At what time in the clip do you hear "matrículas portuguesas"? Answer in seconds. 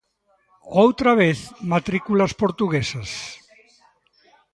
1.73-3.09